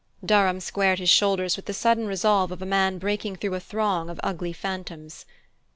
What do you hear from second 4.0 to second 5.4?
of ugly phantoms.